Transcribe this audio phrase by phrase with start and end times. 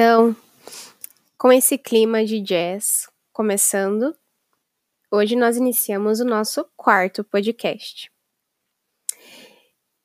[0.00, 0.36] Então,
[1.36, 4.16] com esse clima de jazz começando,
[5.10, 8.08] hoje nós iniciamos o nosso quarto podcast.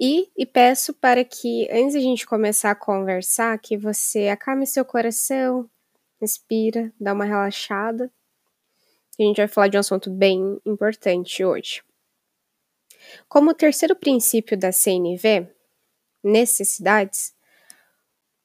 [0.01, 4.65] E, e, peço para que, antes de a gente começar a conversar, que você acalme
[4.65, 5.69] seu coração,
[6.19, 8.11] respira, dá uma relaxada.
[9.19, 11.83] A gente vai falar de um assunto bem importante hoje.
[13.29, 15.47] Como terceiro princípio da CNV,
[16.23, 17.35] necessidades,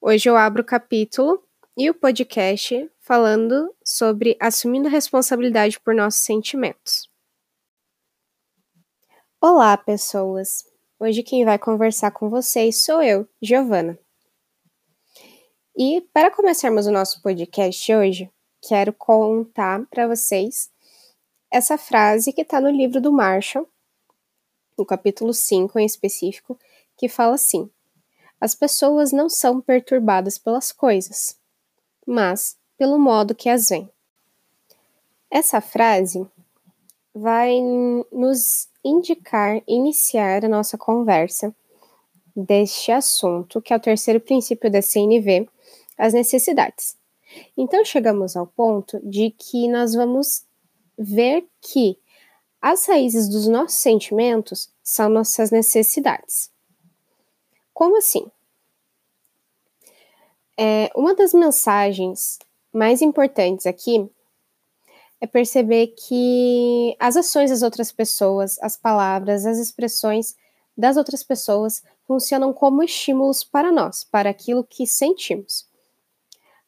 [0.00, 1.42] Hoje eu abro o capítulo
[1.78, 7.08] e o podcast falando sobre assumindo responsabilidade por nossos sentimentos.
[9.40, 10.64] Olá, pessoas!
[10.98, 13.96] Hoje quem vai conversar com vocês sou eu, Giovana.
[15.76, 18.28] E para começarmos o nosso podcast hoje,
[18.60, 20.72] quero contar para vocês
[21.48, 23.68] essa frase que está no livro do Marshall,
[24.76, 26.58] no capítulo 5 em específico,
[26.96, 27.70] que fala assim:
[28.40, 31.37] as pessoas não são perturbadas pelas coisas,
[32.08, 33.90] mas pelo modo que as veem.
[35.30, 36.26] Essa frase
[37.14, 37.60] vai
[38.10, 41.54] nos indicar iniciar a nossa conversa
[42.34, 45.50] deste assunto, que é o terceiro princípio da CNV,
[45.98, 46.96] as necessidades.
[47.54, 50.44] Então chegamos ao ponto de que nós vamos
[50.96, 51.98] ver que
[52.62, 56.50] as raízes dos nossos sentimentos são nossas necessidades.
[57.74, 58.30] Como assim?
[60.60, 62.36] É, uma das mensagens
[62.72, 64.10] mais importantes aqui
[65.20, 70.34] é perceber que as ações das outras pessoas, as palavras, as expressões
[70.76, 75.64] das outras pessoas funcionam como estímulos para nós, para aquilo que sentimos.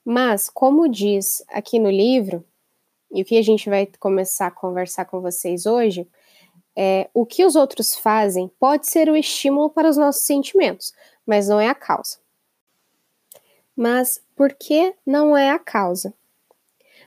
[0.04, 2.44] Mas, como diz aqui no livro,
[3.12, 6.06] e o que a gente vai começar a conversar com vocês hoje,
[6.76, 10.92] é, o que os outros fazem pode ser o estímulo para os nossos sentimentos,
[11.26, 12.19] mas não é a causa.
[13.80, 16.12] Mas por que não é a causa?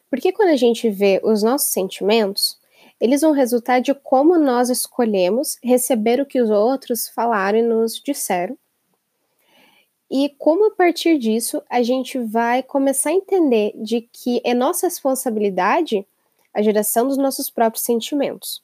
[0.10, 2.58] Porque quando a gente vê os nossos sentimentos,
[3.00, 8.02] eles vão resultar de como nós escolhemos receber o que os outros falaram e nos
[8.04, 8.58] disseram.
[10.10, 14.88] E como a partir disso a gente vai começar a entender de que é nossa
[14.88, 16.04] responsabilidade
[16.52, 18.64] a geração dos nossos próprios sentimentos.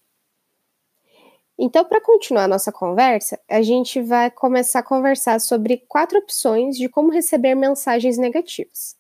[1.61, 6.87] Então, para continuar nossa conversa, a gente vai começar a conversar sobre quatro opções de
[6.87, 8.95] como receber mensagens negativas.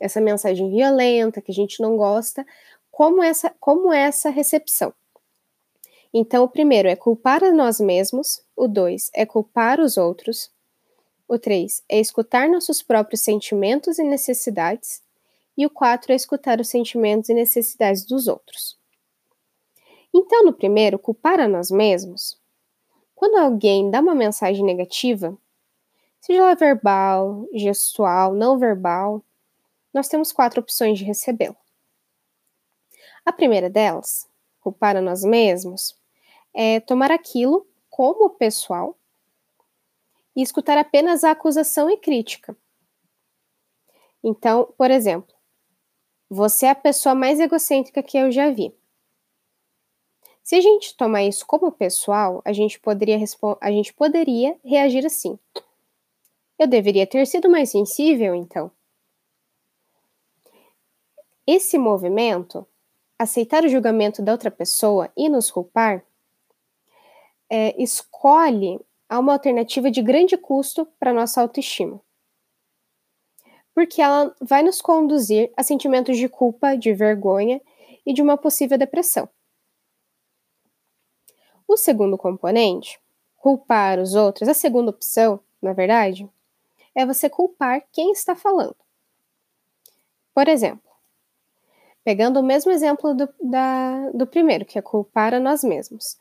[0.00, 2.46] Essa mensagem violenta, que a gente não gosta,
[2.90, 4.94] como essa, como essa recepção.
[6.10, 10.50] Então, o primeiro é culpar a nós mesmos, o dois é culpar os outros,
[11.28, 15.02] o três é escutar nossos próprios sentimentos e necessidades,
[15.54, 18.82] e o quatro é escutar os sentimentos e necessidades dos outros.
[20.16, 22.40] Então, no primeiro, culpar a nós mesmos.
[23.16, 25.36] Quando alguém dá uma mensagem negativa,
[26.20, 29.24] seja ela verbal, gestual, não verbal,
[29.92, 31.56] nós temos quatro opções de recebê-la.
[33.26, 34.28] A primeira delas,
[34.60, 35.98] culpar a nós mesmos,
[36.54, 38.96] é tomar aquilo como pessoal
[40.36, 42.56] e escutar apenas a acusação e crítica.
[44.22, 45.34] Então, por exemplo,
[46.30, 48.72] você é a pessoa mais egocêntrica que eu já vi.
[50.44, 53.18] Se a gente tomar isso como pessoal, a gente poderia,
[53.62, 55.38] a gente poderia reagir assim.
[56.58, 58.70] Eu deveria ter sido mais sensível, então.
[61.46, 62.66] Esse movimento,
[63.18, 66.04] aceitar o julgamento da outra pessoa e nos culpar,
[67.48, 68.78] é, escolhe
[69.10, 71.98] uma alternativa de grande custo para nossa autoestima.
[73.74, 77.62] Porque ela vai nos conduzir a sentimentos de culpa, de vergonha
[78.04, 79.26] e de uma possível depressão.
[81.66, 83.00] O segundo componente,
[83.36, 86.28] culpar os outros, a segunda opção, na verdade,
[86.94, 88.76] é você culpar quem está falando.
[90.34, 90.90] Por exemplo,
[92.04, 96.18] pegando o mesmo exemplo do, da, do primeiro, que é culpar a nós mesmos.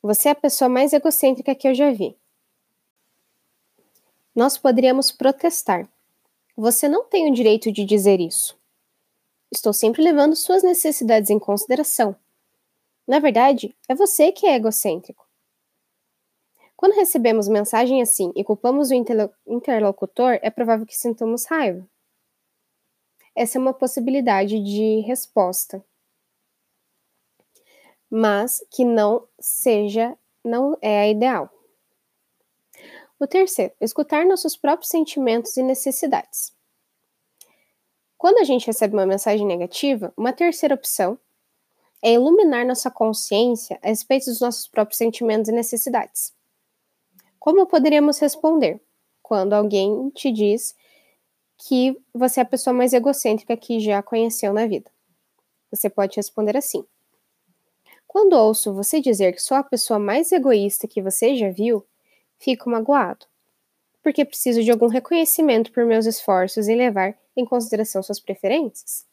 [0.00, 2.16] Você é a pessoa mais egocêntrica que eu já vi.
[4.34, 5.88] Nós poderíamos protestar.
[6.56, 8.56] Você não tem o direito de dizer isso.
[9.50, 12.14] Estou sempre levando suas necessidades em consideração.
[13.08, 15.26] Na verdade, é você que é egocêntrico.
[16.76, 18.94] Quando recebemos mensagem assim e culpamos o
[19.46, 21.88] interlocutor, é provável que sintamos raiva.
[23.34, 25.82] Essa é uma possibilidade de resposta,
[28.10, 31.50] mas que não seja, não é a ideal.
[33.18, 36.52] O terceiro, escutar nossos próprios sentimentos e necessidades.
[38.18, 41.18] Quando a gente recebe uma mensagem negativa, uma terceira opção
[42.02, 46.32] é iluminar nossa consciência a respeito dos nossos próprios sentimentos e necessidades.
[47.38, 48.80] Como poderíamos responder?
[49.28, 50.74] quando alguém te diz
[51.58, 54.90] que você é a pessoa mais egocêntrica que já conheceu na vida.
[55.70, 56.82] Você pode responder assim:
[58.06, 61.84] Quando ouço você dizer que sou a pessoa mais egoísta que você já viu,
[62.38, 63.26] fico magoado,
[64.02, 69.06] porque preciso de algum reconhecimento por meus esforços em levar em consideração suas preferências.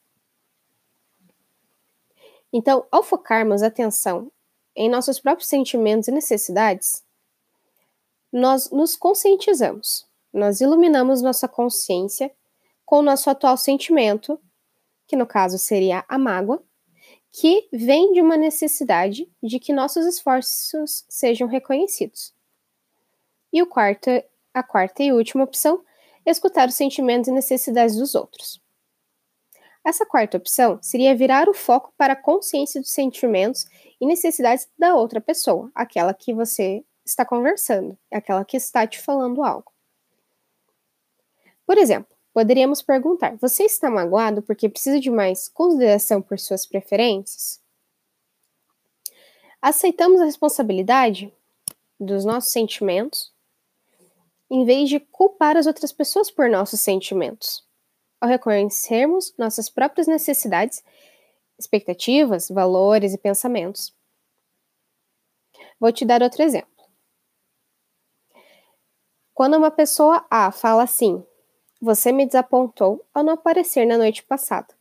[2.51, 4.31] Então, ao focarmos atenção
[4.75, 7.03] em nossos próprios sentimentos e necessidades,
[8.31, 12.31] nós nos conscientizamos, nós iluminamos nossa consciência
[12.85, 14.39] com o nosso atual sentimento,
[15.07, 16.61] que no caso seria a mágoa,
[17.31, 22.33] que vem de uma necessidade de que nossos esforços sejam reconhecidos.
[23.51, 24.09] E o quarto,
[24.53, 25.83] a quarta e última opção,
[26.25, 28.61] escutar os sentimentos e necessidades dos outros.
[29.85, 33.67] Essa quarta opção seria virar o foco para a consciência dos sentimentos
[34.01, 39.43] e necessidades da outra pessoa, aquela que você está conversando, aquela que está te falando
[39.43, 39.71] algo.
[41.67, 47.61] Por exemplo, poderíamos perguntar: você está magoado porque precisa de mais consideração por suas preferências?
[49.61, 51.31] Aceitamos a responsabilidade
[51.99, 53.31] dos nossos sentimentos
[54.49, 57.64] em vez de culpar as outras pessoas por nossos sentimentos.
[58.25, 60.83] Ao reconhecermos nossas próprias necessidades,
[61.59, 63.93] expectativas, valores e pensamentos.
[65.79, 66.83] Vou te dar outro exemplo.
[69.31, 71.23] Quando uma pessoa A fala assim:
[71.79, 74.73] Você me desapontou ao não aparecer na noite passada.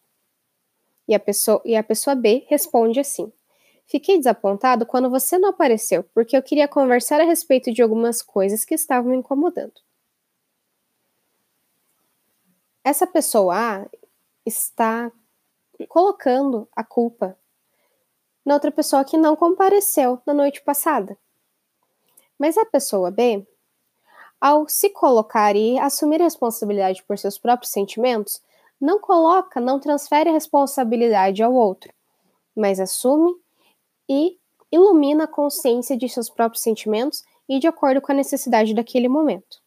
[1.07, 3.31] E a pessoa, e a pessoa B responde assim:
[3.85, 8.65] Fiquei desapontado quando você não apareceu, porque eu queria conversar a respeito de algumas coisas
[8.65, 9.85] que estavam me incomodando.
[12.85, 13.87] Essa pessoa A
[14.45, 15.11] está
[15.89, 17.37] colocando a culpa
[18.45, 21.17] na outra pessoa que não compareceu na noite passada.
[22.39, 23.47] Mas a pessoa B
[24.45, 28.43] ao se colocar e assumir responsabilidade por seus próprios sentimentos,
[28.79, 31.91] não coloca, não transfere a responsabilidade ao outro,
[32.55, 33.35] mas assume
[34.07, 34.39] e
[34.71, 39.64] ilumina a consciência de seus próprios sentimentos e de acordo com a necessidade daquele momento.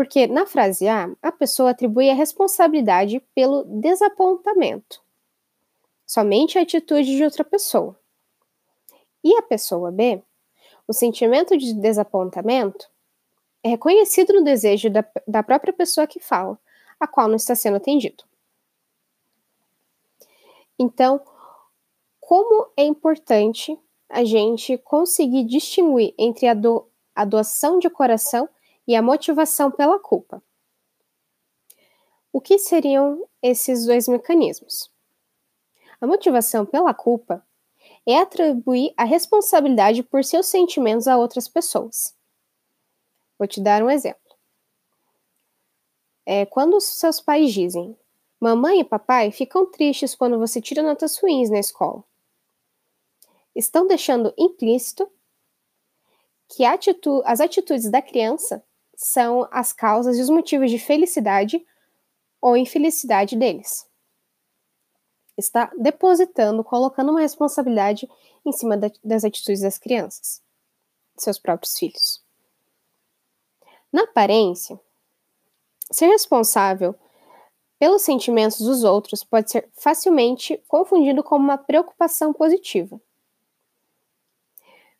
[0.00, 5.02] Porque na frase A, a pessoa atribui a responsabilidade pelo desapontamento,
[6.06, 7.94] somente a atitude de outra pessoa.
[9.22, 10.22] E a pessoa B,
[10.88, 12.88] o sentimento de desapontamento
[13.62, 16.58] é reconhecido no desejo da, da própria pessoa que fala,
[16.98, 18.24] a qual não está sendo atendido.
[20.78, 21.20] Então,
[22.18, 28.48] como é importante a gente conseguir distinguir entre a, do, a doação de coração
[28.86, 30.42] e a motivação pela culpa.
[32.32, 34.90] O que seriam esses dois mecanismos?
[36.00, 37.44] A motivação pela culpa
[38.06, 42.14] é atribuir a responsabilidade por seus sentimentos a outras pessoas.
[43.38, 44.20] Vou te dar um exemplo.
[46.24, 47.96] É, quando os seus pais dizem:
[48.38, 52.04] Mamãe e papai ficam tristes quando você tira notas ruins na escola.
[53.54, 55.10] Estão deixando implícito
[56.48, 58.64] que atitu as atitudes da criança
[59.02, 61.66] são as causas e os motivos de felicidade
[62.38, 63.88] ou infelicidade deles.
[65.38, 68.06] Está depositando, colocando uma responsabilidade
[68.44, 70.42] em cima da, das atitudes das crianças,
[71.16, 72.22] seus próprios filhos.
[73.90, 74.78] Na aparência,
[75.90, 76.94] ser responsável
[77.78, 83.00] pelos sentimentos dos outros pode ser facilmente confundido com uma preocupação positiva.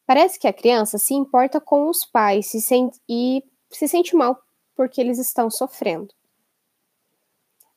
[0.07, 3.45] Parece que a criança se importa com os pais se sente, e
[3.77, 4.43] se sente mal
[4.75, 6.15] porque eles estão sofrendo.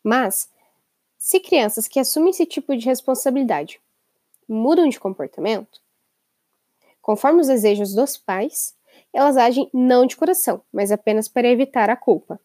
[0.03, 0.50] Mas,
[1.17, 3.79] se crianças que assumem esse tipo de responsabilidade
[4.47, 5.81] mudam de comportamento,
[7.01, 8.75] conforme os desejos dos pais,
[9.13, 12.39] elas agem não de coração, mas apenas para evitar a culpa.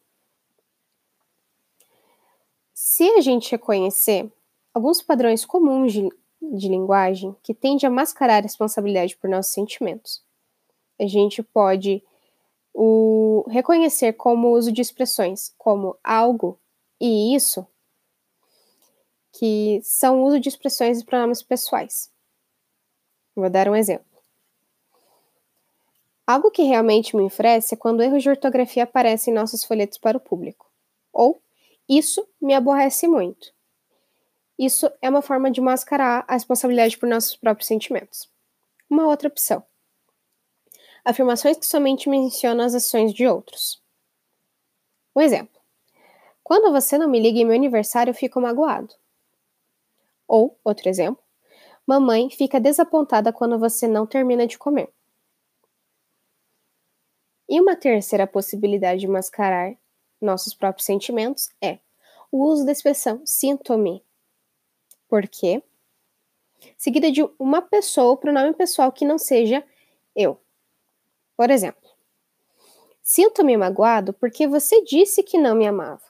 [2.73, 4.31] Se a gente reconhecer
[4.73, 6.09] alguns padrões comuns de,
[6.41, 10.23] de linguagem que tendem a mascarar a responsabilidade por nossos sentimentos,
[11.01, 12.03] a gente pode
[12.81, 16.61] o, reconhecer como uso de expressões como algo
[17.01, 17.67] e isso,
[19.33, 22.09] que são uso de expressões e pronomes pessoais.
[23.35, 24.07] Vou dar um exemplo.
[26.25, 30.17] Algo que realmente me enfurece é quando erros de ortografia aparecem em nossos folhetos para
[30.17, 30.71] o público.
[31.13, 31.41] Ou,
[31.89, 33.53] isso me aborrece muito.
[34.57, 38.31] Isso é uma forma de mascarar a responsabilidade por nossos próprios sentimentos.
[38.89, 39.65] Uma outra opção.
[41.09, 43.83] Afirmações que somente mencionam as ações de outros.
[45.17, 45.59] Um exemplo.
[46.45, 48.95] Quando você não me liga em meu aniversário, eu fico magoado.
[50.27, 51.25] Ou, outro exemplo.
[51.87, 54.93] Mamãe fica desapontada quando você não termina de comer.
[57.49, 59.75] E uma terceira possibilidade de mascarar
[60.21, 61.79] nossos próprios sentimentos é
[62.31, 64.05] o uso da expressão sinto-me.
[65.09, 65.63] Por quê?
[66.77, 69.65] Seguida de uma pessoa pronome pessoal que não seja
[70.15, 70.39] eu.
[71.39, 71.89] Por exemplo,
[73.01, 76.03] sinto-me magoado porque você disse que não me amava.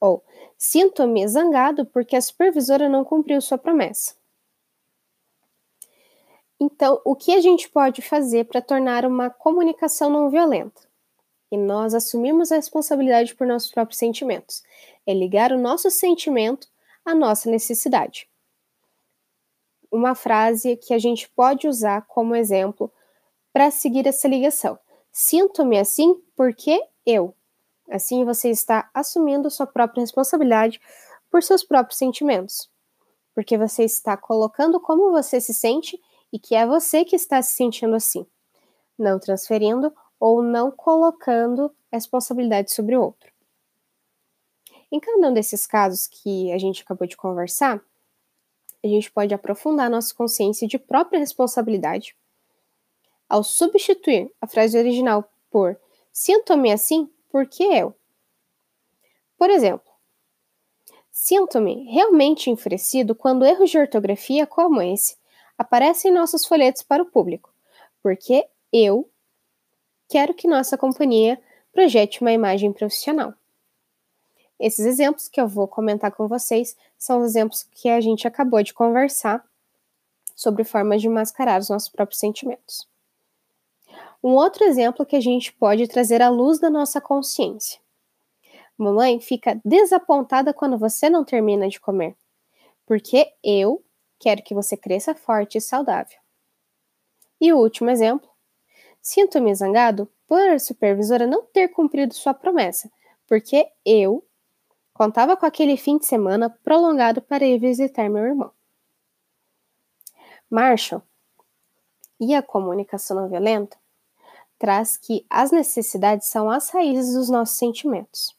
[0.00, 0.20] Ou
[0.58, 4.16] sinto-me zangado porque a supervisora não cumpriu sua promessa.
[6.58, 10.80] Então, o que a gente pode fazer para tornar uma comunicação não violenta?
[11.48, 14.64] E nós assumirmos a responsabilidade por nossos próprios sentimentos.
[15.06, 16.66] É ligar o nosso sentimento
[17.04, 18.28] à nossa necessidade.
[19.88, 22.90] Uma frase que a gente pode usar como exemplo
[23.56, 24.78] para seguir essa ligação.
[25.10, 27.34] Sinto-me assim porque eu.
[27.90, 30.78] Assim você está assumindo sua própria responsabilidade
[31.30, 32.70] por seus próprios sentimentos.
[33.34, 35.98] Porque você está colocando como você se sente
[36.30, 38.26] e que é você que está se sentindo assim,
[38.98, 43.32] não transferindo ou não colocando responsabilidade sobre o outro.
[44.92, 47.82] Em cada um desses casos que a gente acabou de conversar,
[48.84, 52.14] a gente pode aprofundar nossa consciência de própria responsabilidade
[53.28, 55.78] ao substituir a frase original por
[56.12, 57.94] sinto-me assim porque eu.
[59.36, 59.90] Por exemplo,
[61.10, 65.16] sinto-me realmente enfurecido quando erros de ortografia como esse
[65.58, 67.52] aparecem em nossos folhetos para o público,
[68.02, 69.08] porque eu
[70.08, 71.40] quero que nossa companhia
[71.72, 73.34] projete uma imagem profissional.
[74.58, 78.62] Esses exemplos que eu vou comentar com vocês são os exemplos que a gente acabou
[78.62, 79.44] de conversar
[80.34, 82.88] sobre formas de mascarar os nossos próprios sentimentos.
[84.22, 87.80] Um outro exemplo que a gente pode trazer à luz da nossa consciência.
[88.76, 92.14] Mamãe fica desapontada quando você não termina de comer,
[92.86, 93.82] porque eu
[94.18, 96.18] Quero que você cresça forte e saudável.
[97.40, 98.28] E o último exemplo.
[99.00, 102.90] Sinto-me zangado por a supervisora não ter cumprido sua promessa,
[103.26, 104.26] porque eu
[104.92, 108.50] contava com aquele fim de semana prolongado para ir visitar meu irmão.
[110.50, 111.02] Marshall
[112.18, 113.76] e a comunicação não violenta
[114.58, 118.36] traz que as necessidades são as raízes dos nossos sentimentos.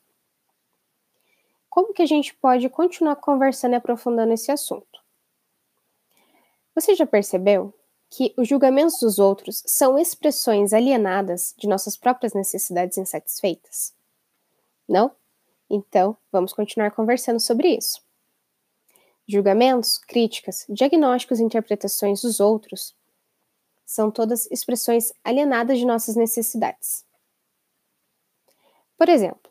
[1.70, 5.00] Como que a gente pode continuar conversando e aprofundando esse assunto?
[6.74, 7.74] Você já percebeu
[8.10, 13.94] que os julgamentos dos outros são expressões alienadas de nossas próprias necessidades insatisfeitas?
[14.88, 15.12] Não?
[15.70, 18.02] Então, vamos continuar conversando sobre isso.
[19.28, 22.96] Julgamentos, críticas, diagnósticos e interpretações dos outros
[23.88, 27.06] são todas expressões alienadas de nossas necessidades.
[28.98, 29.50] Por exemplo,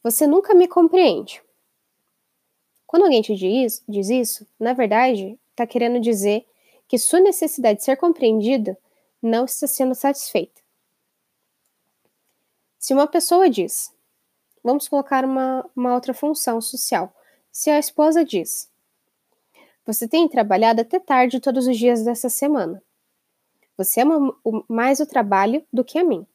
[0.00, 1.42] você nunca me compreende.
[2.86, 6.46] Quando alguém te diz, diz isso, na verdade, está querendo dizer
[6.86, 8.78] que sua necessidade de ser compreendida
[9.20, 10.62] não está sendo satisfeita.
[12.78, 13.92] Se uma pessoa diz,
[14.62, 17.12] vamos colocar uma, uma outra função social.
[17.50, 18.70] Se a esposa diz,
[19.88, 22.82] você tem trabalhado até tarde todos os dias dessa semana.
[23.74, 24.36] Você ama
[24.68, 26.26] mais o trabalho do que a mim.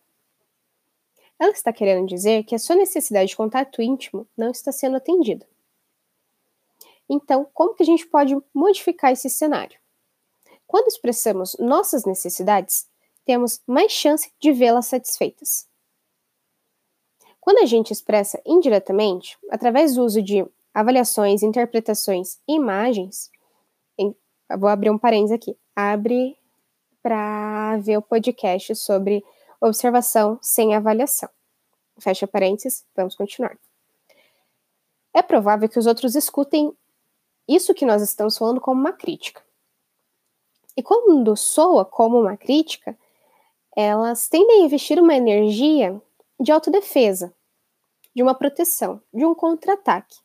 [1.38, 5.48] Ela está querendo dizer que a sua necessidade de contato íntimo não está sendo atendida.
[7.08, 9.78] Então, como que a gente pode modificar esse cenário?
[10.66, 12.90] Quando expressamos nossas necessidades,
[13.24, 15.68] temos mais chance de vê-las satisfeitas.
[17.40, 20.44] Quando a gente expressa indiretamente, através do uso de
[20.74, 23.32] avaliações, interpretações e imagens,
[24.58, 26.38] vou abrir um parênteses aqui, abre
[27.02, 29.24] para ver o podcast sobre
[29.60, 31.30] observação sem avaliação.
[32.00, 33.58] Fecha parênteses, vamos continuar.
[35.14, 36.76] É provável que os outros escutem
[37.48, 39.44] isso que nós estamos falando como uma crítica.
[40.76, 42.98] E quando soa como uma crítica,
[43.76, 46.02] elas tendem a investir uma energia
[46.40, 47.34] de autodefesa,
[48.16, 50.18] de uma proteção, de um contra-ataque.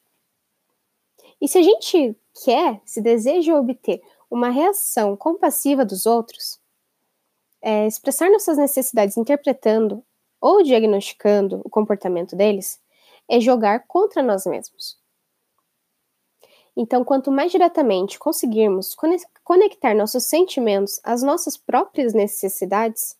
[1.41, 6.61] E se a gente quer, se deseja obter uma reação compassiva dos outros,
[7.61, 10.05] é, expressar nossas necessidades interpretando
[10.41, 12.81] ou diagnosticando o comportamento deles,
[13.29, 14.99] é jogar contra nós mesmos.
[16.77, 18.95] Então, quanto mais diretamente conseguirmos
[19.43, 23.17] conectar nossos sentimentos às nossas próprias necessidades,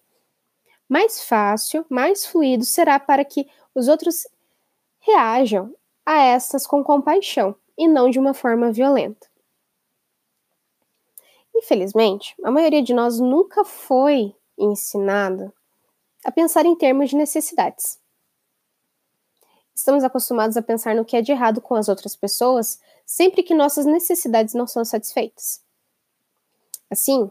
[0.89, 4.29] mais fácil, mais fluido será para que os outros
[5.01, 5.75] reajam
[6.07, 9.29] a estas com compaixão e não de uma forma violenta.
[11.55, 15.53] Infelizmente, a maioria de nós nunca foi ensinada
[16.25, 17.99] a pensar em termos de necessidades.
[19.75, 23.55] Estamos acostumados a pensar no que é de errado com as outras pessoas sempre que
[23.55, 25.63] nossas necessidades não são satisfeitas.
[26.91, 27.31] Assim,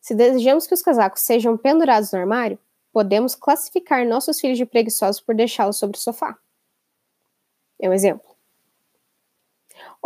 [0.00, 2.58] se desejamos que os casacos sejam pendurados no armário,
[2.92, 6.38] podemos classificar nossos filhos de preguiçosos por deixá-los sobre o sofá.
[7.80, 8.25] É um exemplo.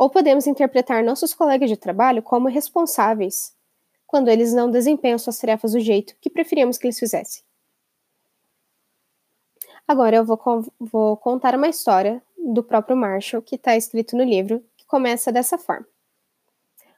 [0.01, 3.55] Ou podemos interpretar nossos colegas de trabalho como responsáveis
[4.07, 7.43] quando eles não desempenham suas tarefas do jeito que preferíamos que eles fizessem.
[9.87, 10.41] Agora eu vou,
[10.81, 15.59] vou contar uma história do próprio Marshall que está escrito no livro, que começa dessa
[15.59, 15.87] forma.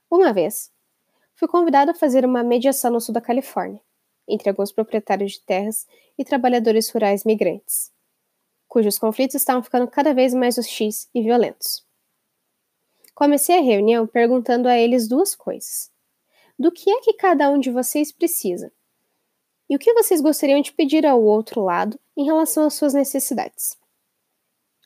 [0.09, 0.71] Uma vez,
[1.35, 3.81] fui convidado a fazer uma mediação no sul da Califórnia
[4.29, 7.91] entre alguns proprietários de terras e trabalhadores rurais migrantes,
[8.69, 11.85] cujos conflitos estavam ficando cada vez mais hostis e violentos.
[13.15, 15.91] Comecei a reunião perguntando a eles duas coisas:
[16.59, 18.73] do que é que cada um de vocês precisa?
[19.69, 23.77] E o que vocês gostariam de pedir ao outro lado em relação às suas necessidades?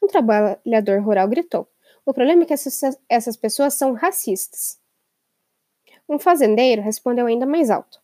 [0.02, 1.68] Um trabalhador rural gritou:
[2.04, 4.78] O problema é que essas, essas pessoas são racistas.
[6.08, 8.00] Um fazendeiro respondeu ainda mais alto: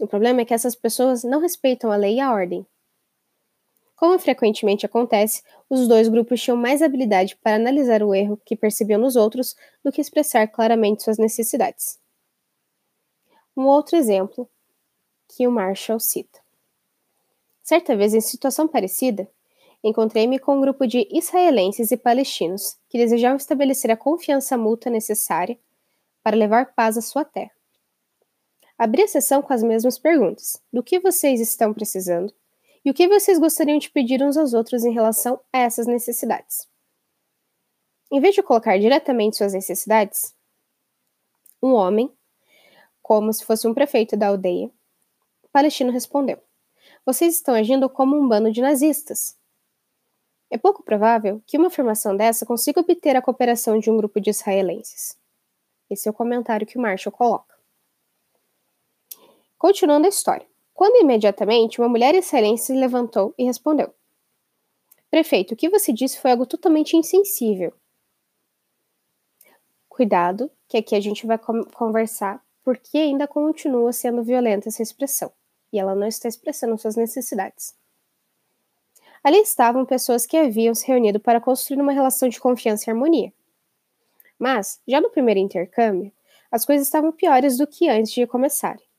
[0.00, 2.66] o problema é que essas pessoas não respeitam a lei e a ordem.
[4.00, 8.98] Como frequentemente acontece, os dois grupos tinham mais habilidade para analisar o erro que percebiam
[8.98, 9.54] nos outros
[9.84, 12.00] do que expressar claramente suas necessidades.
[13.54, 14.48] Um outro exemplo
[15.28, 16.40] que o Marshall cita.
[17.62, 19.30] Certa vez, em situação parecida,
[19.84, 25.58] encontrei-me com um grupo de israelenses e palestinos que desejavam estabelecer a confiança mútua necessária
[26.22, 27.52] para levar paz à sua terra.
[28.78, 32.32] Abri a sessão com as mesmas perguntas: do que vocês estão precisando
[32.84, 36.68] e o que vocês gostariam de pedir uns aos outros em relação a essas necessidades.
[38.10, 40.34] Em vez de colocar diretamente suas necessidades,
[41.62, 42.12] um homem,
[43.02, 44.70] como se fosse um prefeito da aldeia,
[45.52, 46.38] palestino respondeu:
[47.04, 49.36] Vocês estão agindo como um bando de nazistas.
[50.50, 54.30] É pouco provável que uma afirmação dessa consiga obter a cooperação de um grupo de
[54.30, 55.16] israelenses.
[55.88, 57.54] Esse é o comentário que o Marshall coloca.
[59.56, 60.49] Continuando a história.
[60.80, 63.92] Quando imediatamente uma mulher israelense se levantou e respondeu:
[65.10, 67.74] Prefeito, o que você disse foi algo totalmente insensível.
[69.90, 71.38] Cuidado, que aqui a gente vai
[71.74, 75.30] conversar porque ainda continua sendo violenta essa expressão
[75.70, 77.76] e ela não está expressando suas necessidades.
[79.22, 83.30] Ali estavam pessoas que haviam se reunido para construir uma relação de confiança e harmonia.
[84.38, 86.10] Mas, já no primeiro intercâmbio,
[86.50, 88.89] as coisas estavam piores do que antes de começarem.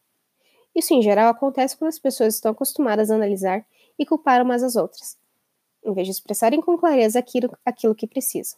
[0.76, 3.66] Isso, em geral, acontece quando as pessoas estão acostumadas a analisar
[3.98, 5.18] e culpar umas às outras,
[5.84, 8.58] em vez de expressarem com clareza aquilo, aquilo que precisam.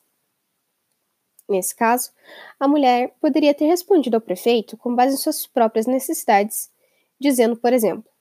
[1.50, 2.12] Nesse caso,
[2.60, 6.72] a mulher poderia ter respondido ao prefeito com base em suas próprias necessidades,
[7.20, 8.14] dizendo, por exemplo,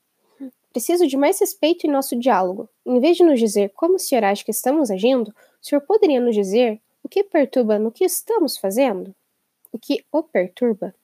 [0.72, 2.66] Preciso de mais respeito em nosso diálogo.
[2.86, 6.18] Em vez de nos dizer como o senhor acha que estamos agindo, o senhor poderia
[6.18, 9.14] nos dizer o que perturba no que estamos fazendo?
[9.70, 10.94] O que o perturba?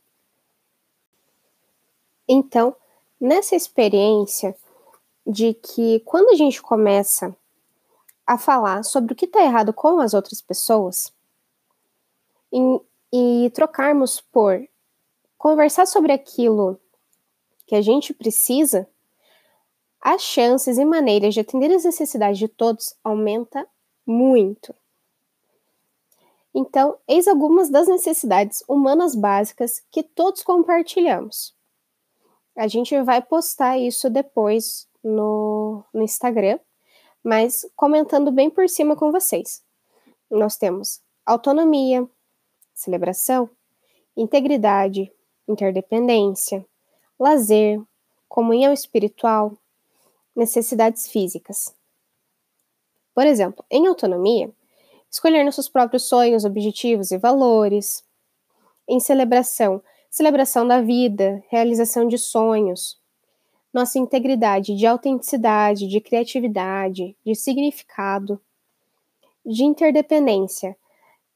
[2.28, 2.76] Então,
[3.18, 4.54] nessa experiência
[5.26, 7.34] de que quando a gente começa
[8.26, 11.12] a falar sobre o que está errado com as outras pessoas
[13.10, 14.62] e, trocarmos por
[15.38, 16.78] conversar sobre aquilo
[17.66, 18.88] que a gente precisa,
[20.00, 23.66] as chances e maneiras de atender as necessidades de todos aumenta
[24.06, 24.74] muito.
[26.54, 31.57] Então, eis algumas das necessidades humanas básicas que todos compartilhamos.
[32.58, 36.58] A gente vai postar isso depois no, no Instagram,
[37.22, 39.62] mas comentando bem por cima com vocês.
[40.28, 42.04] Nós temos autonomia,
[42.74, 43.48] celebração,
[44.16, 45.08] integridade,
[45.46, 46.66] interdependência,
[47.16, 47.80] lazer,
[48.28, 49.56] comunhão espiritual,
[50.34, 51.72] necessidades físicas.
[53.14, 54.52] Por exemplo, em autonomia,
[55.08, 58.04] escolher nossos próprios sonhos, objetivos e valores.
[58.88, 62.98] Em celebração, celebração da vida, realização de sonhos,
[63.72, 68.40] nossa integridade de autenticidade, de criatividade, de significado,
[69.44, 70.76] de interdependência,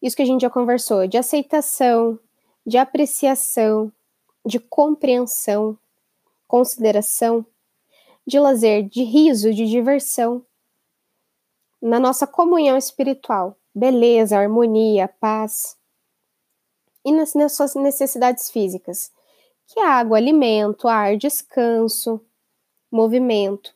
[0.01, 2.19] isso que a gente já conversou, de aceitação,
[2.67, 3.93] de apreciação,
[4.45, 5.79] de compreensão,
[6.49, 7.47] consideração,
[8.27, 10.45] de lazer, de riso, de diversão,
[11.81, 15.77] na nossa comunhão espiritual, beleza, harmonia, paz,
[17.05, 19.13] e nas, nas suas necessidades físicas,
[19.67, 22.21] que é água, alimento, ar, descanso,
[22.91, 23.75] movimento.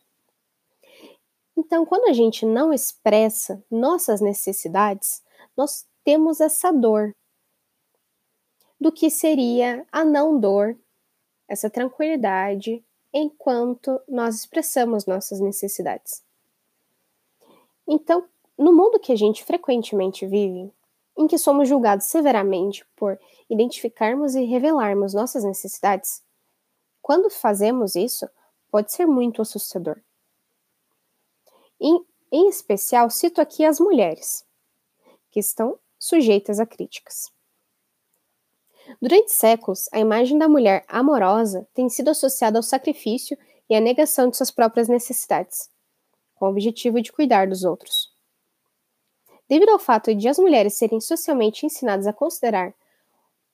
[1.56, 5.22] Então, quando a gente não expressa nossas necessidades,
[5.56, 7.14] nós temos essa dor
[8.78, 10.78] do que seria a não dor,
[11.48, 16.22] essa tranquilidade, enquanto nós expressamos nossas necessidades.
[17.88, 20.70] Então, no mundo que a gente frequentemente vive,
[21.16, 26.22] em que somos julgados severamente por identificarmos e revelarmos nossas necessidades,
[27.00, 28.28] quando fazemos isso,
[28.70, 30.00] pode ser muito assustador.
[31.80, 34.44] Em, em especial, cito aqui as mulheres,
[35.30, 37.30] que estão sujeitas a críticas.
[39.00, 43.36] Durante séculos, a imagem da mulher amorosa tem sido associada ao sacrifício
[43.68, 45.70] e à negação de suas próprias necessidades,
[46.34, 48.15] com o objetivo de cuidar dos outros.
[49.48, 52.74] Devido ao fato de as mulheres serem socialmente ensinadas a considerar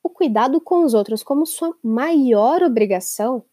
[0.03, 3.45] o cuidado com os outros como sua maior obrigação,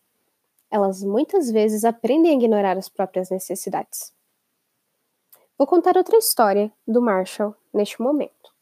[0.71, 4.13] elas muitas vezes aprendem a ignorar as próprias necessidades.
[5.57, 8.53] Vou contar outra história do Marshall neste momento.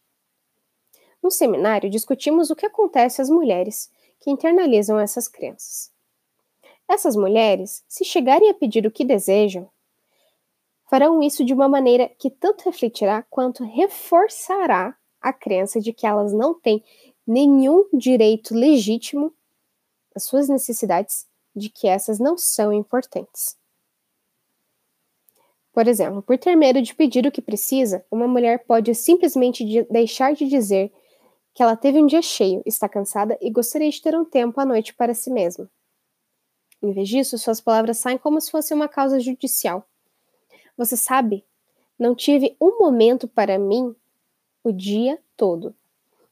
[1.22, 5.92] No seminário, discutimos o que acontece às mulheres que internalizam essas crenças.
[6.88, 9.70] Essas mulheres, se chegarem a pedir o que desejam,
[10.90, 16.34] farão isso de uma maneira que tanto refletirá quanto reforçará a crença de que elas
[16.34, 16.84] não têm
[17.26, 19.34] nenhum direito legítimo
[20.16, 23.58] às suas necessidades, de que essas não são importantes.
[25.74, 29.84] Por exemplo, por ter medo de pedir o que precisa, uma mulher pode simplesmente de
[29.84, 30.92] deixar de dizer
[31.54, 34.66] que ela teve um dia cheio, está cansada e gostaria de ter um tempo à
[34.66, 35.70] noite para si mesma.
[36.82, 39.88] Em vez disso, suas palavras saem como se fosse uma causa judicial.
[40.78, 41.44] Você sabe,
[41.98, 43.96] não tive um momento para mim
[44.64, 45.76] o dia todo.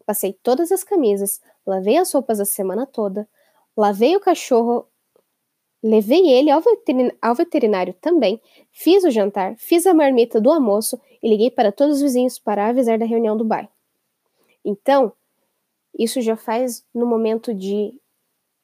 [0.05, 3.27] Passei todas as camisas, lavei as roupas a semana toda,
[3.75, 4.87] lavei o cachorro,
[5.81, 6.61] levei ele ao,
[7.21, 8.39] ao veterinário também,
[8.71, 12.67] fiz o jantar, fiz a marmita do almoço e liguei para todos os vizinhos para
[12.67, 13.69] avisar da reunião do bairro.
[14.63, 15.11] Então,
[15.97, 17.99] isso já faz no momento de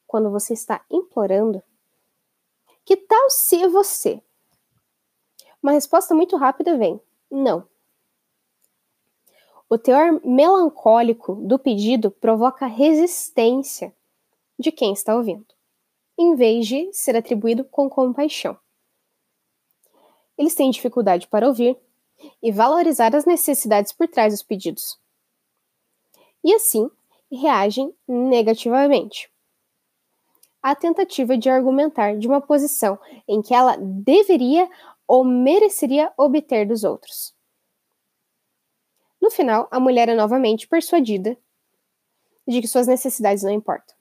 [0.06, 1.62] quando você está implorando.
[2.84, 4.20] Que tal se você?
[5.62, 7.66] Uma resposta muito rápida vem: não.
[9.68, 13.94] O teor melancólico do pedido provoca resistência
[14.58, 15.46] de quem está ouvindo,
[16.18, 18.58] em vez de ser atribuído com compaixão.
[20.36, 21.78] Eles têm dificuldade para ouvir
[22.42, 24.98] e valorizar as necessidades por trás dos pedidos.
[26.44, 26.90] E assim,
[27.30, 29.30] reagem negativamente.
[30.62, 34.68] A tentativa de argumentar de uma posição em que ela deveria
[35.06, 37.34] ou mereceria obter dos outros.
[39.20, 41.38] No final, a mulher é novamente persuadida
[42.46, 43.94] de que suas necessidades não importam,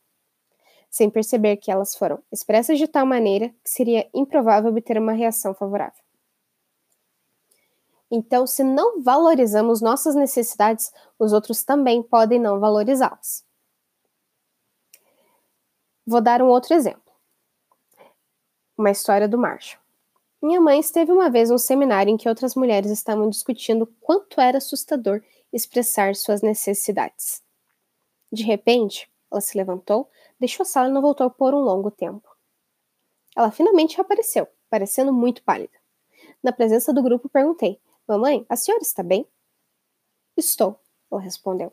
[0.89, 5.53] sem perceber que elas foram expressas de tal maneira que seria improvável obter uma reação
[5.53, 6.03] favorável.
[8.09, 13.45] Então, se não valorizamos nossas necessidades, os outros também podem não valorizá-las.
[16.05, 17.13] Vou dar um outro exemplo.
[18.77, 19.80] Uma história do Marshall.
[20.41, 24.57] Minha mãe esteve uma vez um seminário em que outras mulheres estavam discutindo quanto era
[24.57, 25.21] assustador
[25.53, 27.43] expressar suas necessidades.
[28.31, 32.27] De repente, ela se levantou, deixou a sala e não voltou por um longo tempo.
[33.37, 35.77] Ela finalmente apareceu, parecendo muito pálida.
[36.41, 39.27] Na presença do grupo, perguntei: Mamãe, a senhora está bem?
[40.35, 40.79] Estou,
[41.11, 41.71] ela respondeu.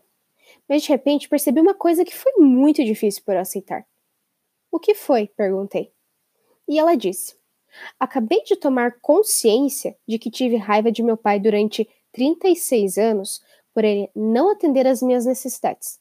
[0.69, 3.87] Mas de repente percebi uma coisa que foi muito difícil para eu aceitar.
[4.71, 5.27] O que foi?
[5.29, 5.91] perguntei.
[6.69, 7.39] E ela disse:
[7.99, 13.43] Acabei de tomar consciência de que tive raiva de meu pai durante 36 anos
[13.75, 16.01] por ele não atender às minhas necessidades.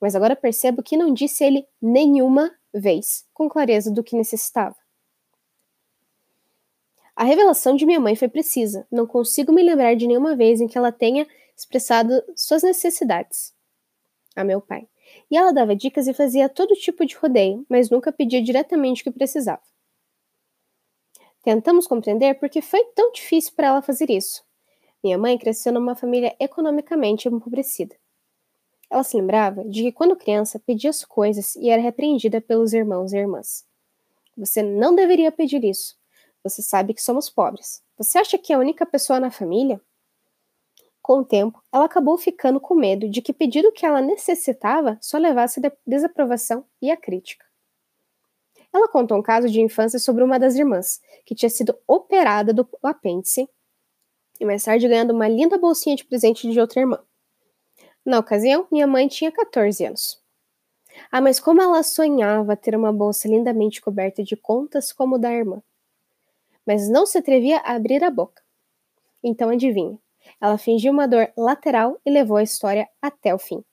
[0.00, 4.76] Mas agora percebo que não disse ele nenhuma vez com clareza do que necessitava.
[7.16, 8.86] A revelação de minha mãe foi precisa.
[8.90, 13.54] Não consigo me lembrar de nenhuma vez em que ela tenha expressado suas necessidades
[14.34, 14.88] a meu pai.
[15.30, 19.04] E ela dava dicas e fazia todo tipo de rodeio, mas nunca pedia diretamente o
[19.04, 19.62] que precisava.
[21.44, 24.42] Tentamos compreender por que foi tão difícil para ela fazer isso.
[25.02, 27.94] Minha mãe cresceu numa família economicamente empobrecida.
[28.90, 33.12] Ela se lembrava de que quando criança pedia as coisas e era repreendida pelos irmãos
[33.12, 33.66] e irmãs.
[34.38, 35.96] Você não deveria pedir isso.
[36.42, 37.82] Você sabe que somos pobres.
[37.98, 39.78] Você acha que é a única pessoa na família?
[41.02, 44.96] Com o tempo, ela acabou ficando com medo de que pedir o que ela necessitava
[45.02, 47.43] só levasse a desaprovação e a crítica.
[48.74, 52.68] Ela contou um caso de infância sobre uma das irmãs, que tinha sido operada do
[52.82, 53.48] apêndice
[54.40, 56.98] e mais tarde ganhando uma linda bolsinha de presente de outra irmã.
[58.04, 60.20] Na ocasião, minha mãe tinha 14 anos.
[61.10, 65.62] Ah, mas como ela sonhava ter uma bolsa lindamente coberta de contas como da irmã.
[66.66, 68.42] Mas não se atrevia a abrir a boca.
[69.22, 69.96] Então adivinha,
[70.40, 73.64] ela fingiu uma dor lateral e levou a história até o fim.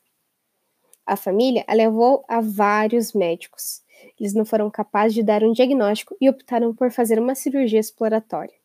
[1.05, 3.83] A família a levou a vários médicos,
[4.19, 8.55] eles não foram capazes de dar um diagnóstico e optaram por fazer uma cirurgia exploratória.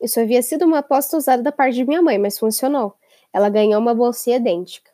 [0.00, 2.94] Isso havia sido uma aposta usada da parte de minha mãe, mas funcionou.
[3.32, 4.90] Ela ganhou uma bolsinha idêntica.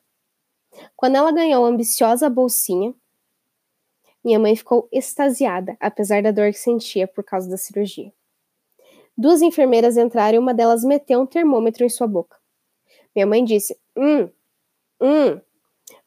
[0.96, 2.94] Quando ela ganhou a ambiciosa bolsinha,
[4.24, 8.12] Minha mãe ficou extasiada, apesar da dor que sentia por causa da cirurgia.
[9.16, 12.36] Duas enfermeiras entraram e uma delas meteu um termômetro em sua boca.
[13.14, 14.28] Minha mãe disse: Hum,
[15.00, 15.40] hum,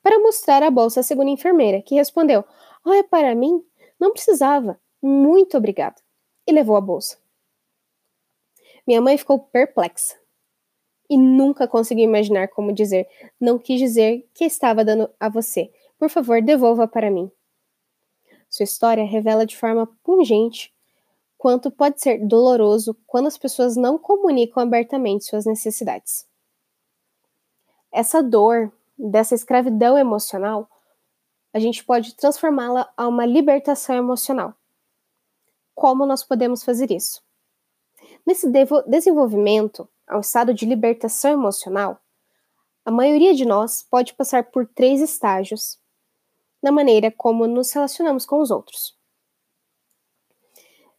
[0.03, 2.43] para mostrar a bolsa à segunda enfermeira, que respondeu:
[2.85, 3.63] Olha para mim,
[3.99, 4.79] não precisava.
[5.01, 6.01] Muito obrigada.
[6.47, 7.17] E levou a bolsa.
[8.85, 10.17] Minha mãe ficou perplexa
[11.09, 13.07] e nunca conseguiu imaginar como dizer:
[13.39, 15.71] Não quis dizer que estava dando a você.
[15.97, 17.31] Por favor, devolva para mim.
[18.49, 20.73] Sua história revela de forma pungente
[21.37, 26.27] quanto pode ser doloroso quando as pessoas não comunicam abertamente suas necessidades.
[27.91, 30.69] Essa dor, dessa escravidão emocional,
[31.53, 34.53] a gente pode transformá-la a uma libertação emocional.
[35.73, 37.21] Como nós podemos fazer isso?
[38.25, 38.47] Nesse
[38.87, 41.99] desenvolvimento, ao estado de libertação emocional,
[42.85, 45.79] a maioria de nós pode passar por três estágios
[46.61, 48.97] na maneira como nos relacionamos com os outros.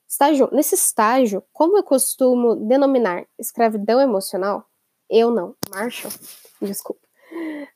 [0.08, 4.68] Estágio, nesse estágio, como eu costumo denominar escravidão emocional,
[5.08, 6.12] eu não, Marshall,
[6.60, 7.06] desculpa,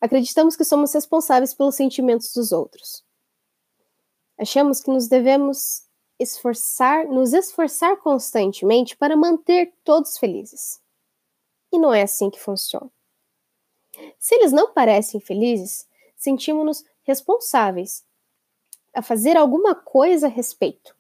[0.01, 3.05] acreditamos que somos responsáveis pelos sentimentos dos outros.
[4.39, 5.85] Achamos que nos devemos
[6.19, 10.81] esforçar, nos esforçar constantemente para manter todos felizes.
[11.73, 12.91] E não é assim que funciona.
[14.19, 18.05] Se eles não parecem felizes, sentimos-nos responsáveis
[18.93, 20.97] a fazer alguma coisa a respeito.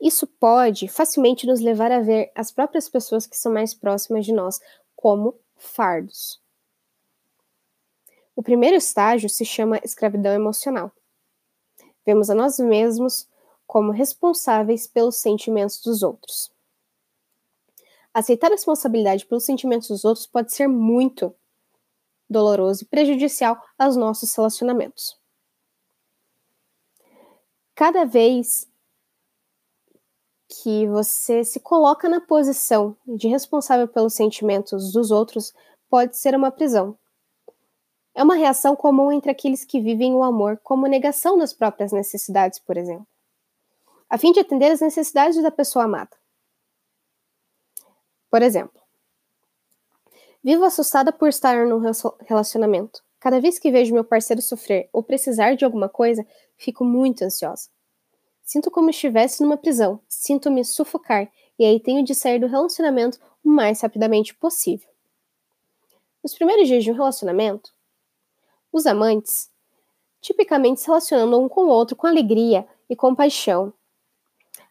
[0.00, 4.32] Isso pode facilmente nos levar a ver as próprias pessoas que são mais próximas de
[4.32, 4.60] nós
[4.96, 6.40] como fardos.
[8.34, 10.92] O primeiro estágio se chama escravidão emocional.
[12.06, 13.28] Vemos a nós mesmos
[13.66, 16.50] como responsáveis pelos sentimentos dos outros.
[18.12, 21.34] Aceitar a responsabilidade pelos sentimentos dos outros pode ser muito
[22.28, 25.18] doloroso e prejudicial aos nossos relacionamentos.
[27.74, 28.68] Cada vez
[30.48, 35.54] que você se coloca na posição de responsável pelos sentimentos dos outros,
[35.88, 36.98] pode ser uma prisão.
[38.14, 42.58] É uma reação comum entre aqueles que vivem o amor como negação das próprias necessidades,
[42.58, 43.06] por exemplo,
[44.08, 46.10] a fim de atender às necessidades da pessoa amada.
[48.28, 48.80] Por exemplo,
[50.42, 51.80] vivo assustada por estar num
[52.26, 53.02] relacionamento.
[53.20, 57.68] Cada vez que vejo meu parceiro sofrer ou precisar de alguma coisa, fico muito ansiosa.
[58.42, 63.50] Sinto como estivesse numa prisão, sinto-me sufocar e aí tenho de sair do relacionamento o
[63.50, 64.88] mais rapidamente possível.
[66.22, 67.72] Nos primeiros dias de um relacionamento,
[68.72, 69.50] os amantes
[70.20, 73.72] tipicamente se relacionam um com o outro com alegria e compaixão,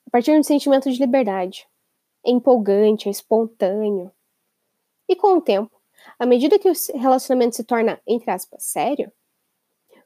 [0.05, 1.67] a partir de um sentimento de liberdade.
[2.25, 4.11] É empolgante, é espontâneo.
[5.07, 5.71] E com o tempo,
[6.17, 9.11] à medida que o relacionamento se torna, entre aspas, sério,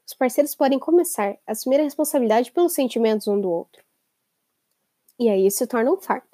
[0.06, 3.82] os parceiros podem começar a assumir a responsabilidade pelos sentimentos um do outro.
[5.18, 6.26] E aí se torna um fardo.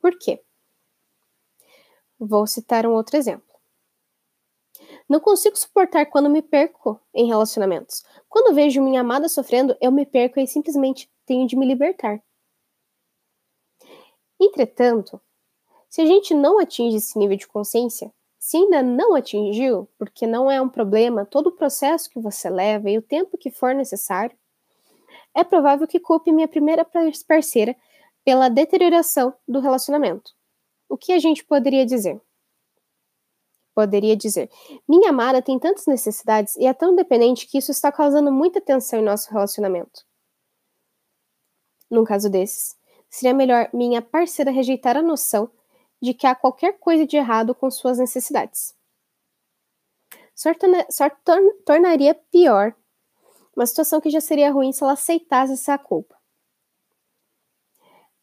[0.00, 0.42] Por quê?
[2.18, 3.51] Vou citar um outro exemplo.
[5.12, 8.02] Não consigo suportar quando me perco em relacionamentos.
[8.30, 12.18] Quando vejo minha amada sofrendo, eu me perco e simplesmente tenho de me libertar.
[14.40, 15.20] Entretanto,
[15.86, 20.50] se a gente não atinge esse nível de consciência, se ainda não atingiu, porque não
[20.50, 24.34] é um problema todo o processo que você leva e o tempo que for necessário,
[25.34, 26.86] é provável que culpe minha primeira
[27.28, 27.76] parceira
[28.24, 30.32] pela deterioração do relacionamento.
[30.88, 32.18] O que a gente poderia dizer?
[33.74, 34.50] Poderia dizer:
[34.88, 38.98] minha amada tem tantas necessidades e é tão dependente que isso está causando muita tensão
[38.98, 40.04] em nosso relacionamento.
[41.90, 42.76] Num caso desses,
[43.08, 45.50] seria melhor minha parceira rejeitar a noção
[46.00, 48.74] de que há qualquer coisa de errado com suas necessidades.
[50.34, 52.74] Só, torna, só tor tornaria pior
[53.54, 56.21] uma situação que já seria ruim se ela aceitasse essa culpa.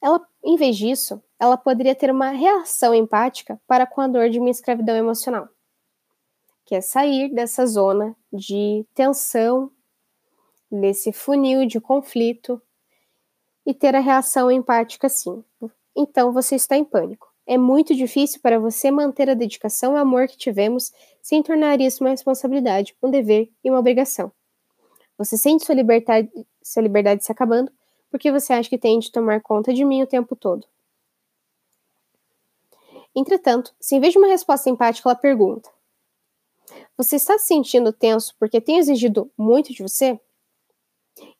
[0.01, 4.39] Ela, em vez disso, ela poderia ter uma reação empática para com a dor de
[4.39, 5.49] uma escravidão emocional,
[6.65, 9.71] que é sair dessa zona de tensão,
[10.71, 12.61] desse funil de conflito
[13.65, 15.43] e ter a reação empática sim.
[15.95, 17.27] Então você está em pânico.
[17.45, 22.03] É muito difícil para você manter a dedicação e amor que tivemos sem tornar isso
[22.03, 24.31] uma responsabilidade, um dever e uma obrigação.
[25.17, 26.29] Você sente sua liberdade,
[26.63, 27.71] sua liberdade se acabando
[28.09, 30.67] porque você acha que tem de tomar conta de mim o tempo todo.
[33.15, 35.69] Entretanto, se em vez de uma resposta empática ela pergunta:
[36.97, 40.19] Você está se sentindo tenso porque tem exigido muito de você?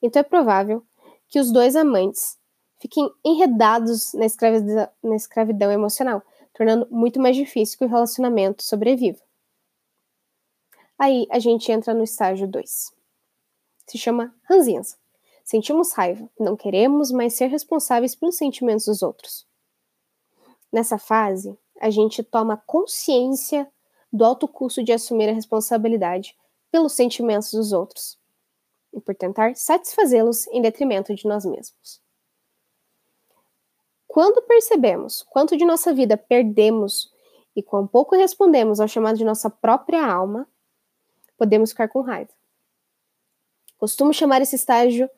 [0.02, 0.84] Então é provável
[1.28, 2.38] que os dois amantes
[2.78, 9.20] fiquem enredados na escravidão, na escravidão emocional, tornando muito mais difícil que o relacionamento sobreviva.
[10.98, 12.92] Aí a gente entra no estágio 2.
[13.86, 14.96] Se chama ranzinza.
[15.44, 19.46] Sentimos raiva, não queremos mais ser responsáveis pelos sentimentos dos outros.
[20.72, 23.68] Nessa fase, a gente toma consciência
[24.12, 26.36] do alto custo de assumir a responsabilidade
[26.70, 28.18] pelos sentimentos dos outros
[28.92, 32.00] e por tentar satisfazê-los em detrimento de nós mesmos.
[34.06, 37.12] Quando percebemos quanto de nossa vida perdemos
[37.54, 40.48] e quão pouco respondemos ao chamado de nossa própria alma,
[41.36, 42.32] podemos ficar com raiva.
[43.78, 45.08] Costumo chamar esse estágio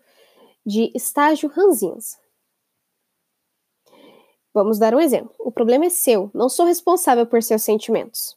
[0.65, 2.19] de estágio ranzinhas.
[4.55, 5.35] Vamos dar um exemplo.
[5.39, 8.37] O problema é seu, não sou responsável por seus sentimentos.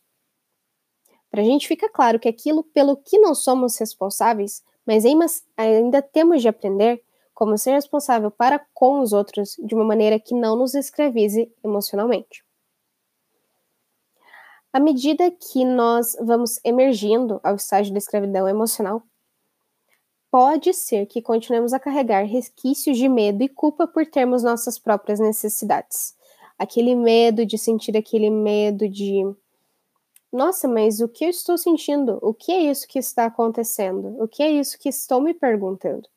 [1.29, 5.03] Para a gente fica claro que aquilo pelo que não somos responsáveis, mas
[5.57, 10.33] ainda temos de aprender como ser responsável para com os outros de uma maneira que
[10.33, 12.45] não nos escravize emocionalmente.
[14.71, 19.03] À medida que nós vamos emergindo ao estágio da escravidão emocional,
[20.31, 25.19] pode ser que continuemos a carregar resquícios de medo e culpa por termos nossas próprias
[25.19, 26.15] necessidades.
[26.57, 29.23] Aquele medo de sentir aquele medo de
[30.35, 32.19] nossa, mas o que eu estou sentindo?
[32.21, 34.21] O que é isso que está acontecendo?
[34.21, 36.09] O que é isso que estou me perguntando?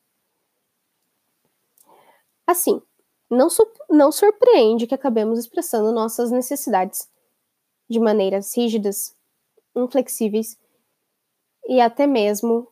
[2.44, 2.83] Assim,
[3.31, 3.47] não,
[3.88, 7.09] não surpreende que acabemos expressando nossas necessidades
[7.88, 9.14] de maneiras rígidas,
[9.77, 10.59] inflexíveis
[11.68, 12.66] e até mesmo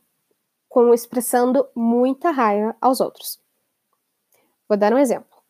[0.76, 3.40] com expressando muita raiva aos outros.
[4.68, 5.42] Vou dar um exemplo.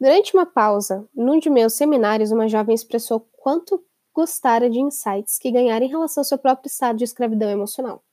[0.00, 5.50] Durante uma pausa, num de meus seminários, uma jovem expressou quanto gostara de insights que
[5.50, 8.04] ganhara em relação ao seu próprio estado de escravidão emocional.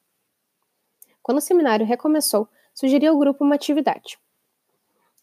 [1.22, 4.18] Quando o seminário recomeçou, sugeri ao grupo uma atividade.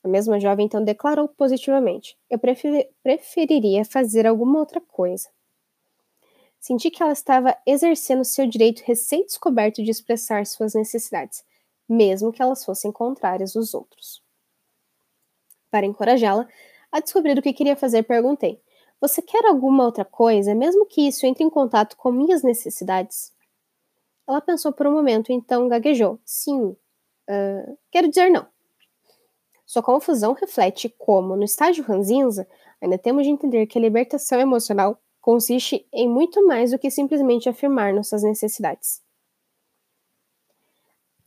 [0.00, 5.28] A mesma jovem então declarou positivamente: Eu prefer preferiria fazer alguma outra coisa.
[6.66, 11.44] Senti que ela estava exercendo seu direito recém-descoberto de expressar suas necessidades,
[11.88, 14.20] mesmo que elas fossem contrárias dos outros.
[15.70, 16.48] Para encorajá-la
[16.90, 18.60] a descobrir o que queria fazer, perguntei:
[19.00, 23.32] você quer alguma outra coisa, mesmo que isso entre em contato com minhas necessidades?
[24.26, 26.18] Ela pensou por um momento, então gaguejou.
[26.24, 26.76] Sim.
[27.30, 28.44] Uh, quero dizer não.
[29.64, 32.44] Sua confusão reflete como, no estágio ranzinza,
[32.80, 37.48] ainda temos de entender que a libertação emocional consiste em muito mais do que simplesmente
[37.48, 39.02] afirmar nossas necessidades.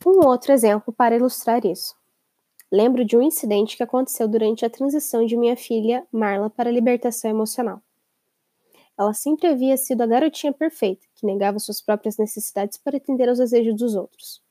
[0.06, 1.94] Um outro exemplo para ilustrar isso.
[2.72, 6.72] Lembro de um incidente que aconteceu durante a transição de minha filha Marla para a
[6.72, 7.82] libertação emocional.
[8.98, 13.36] Ela sempre havia sido a garotinha perfeita, que negava suas próprias necessidades para atender aos
[13.36, 14.42] desejos dos outros.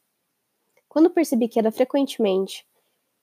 [0.88, 2.68] Quando percebi que era frequentemente,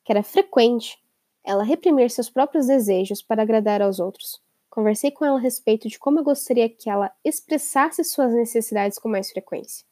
[0.04, 1.00] que era frequente,
[1.44, 4.44] ela reprimir seus próprios desejos para agradar aos outros,
[4.76, 9.08] conversei com ela a respeito de como eu gostaria que ela expressasse suas necessidades com
[9.08, 9.86] mais frequência.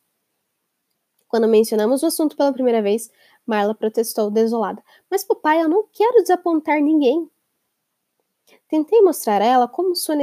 [1.26, 3.10] Quando mencionamos o assunto pela primeira vez,
[3.46, 4.84] Marla protestou, desolada.
[5.10, 7.30] Mas, papai, eu não quero desapontar ninguém.
[8.68, 10.16] Tentei mostrar a ela como sua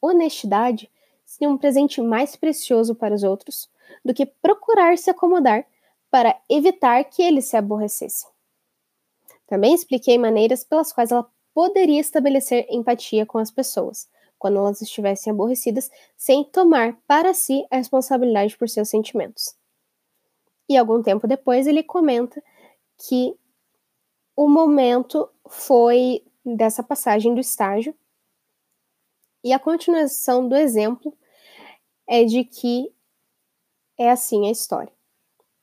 [0.00, 0.88] honestidade
[1.24, 3.68] seria um presente mais precioso para os outros
[4.04, 5.66] do que procurar se acomodar
[6.08, 8.30] para evitar que eles se aborrecessem.
[9.48, 14.08] Também expliquei maneiras pelas quais ela poderia estabelecer empatia com as pessoas
[14.38, 19.54] quando elas estivessem aborrecidas, sem tomar para si a responsabilidade por seus sentimentos.
[20.66, 22.42] E algum tempo depois ele comenta
[22.96, 23.36] que
[24.34, 27.94] o momento foi dessa passagem do estágio.
[29.44, 31.14] E a continuação do exemplo
[32.08, 32.90] é de que
[33.98, 34.92] é assim a história.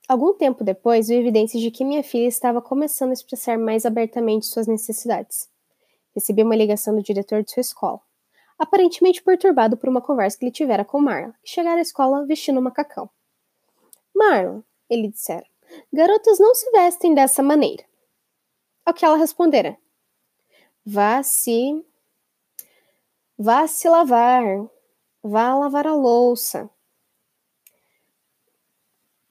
[0.07, 4.45] Algum tempo depois, vi evidências de que minha filha estava começando a expressar mais abertamente
[4.45, 5.49] suas necessidades.
[6.17, 8.01] Recebi uma ligação do diretor de sua escola,
[8.57, 12.59] aparentemente perturbado por uma conversa que ele tivera com Marla, que chegara à escola vestindo
[12.59, 13.07] um macacão.
[14.15, 15.45] Marla, ele dissera.
[15.93, 17.85] Garotas não se vestem dessa maneira.
[18.83, 19.77] Ao que ela respondera:
[20.83, 21.85] Vá se.
[23.37, 24.43] Vá se lavar.
[25.21, 26.67] Vá lavar a louça.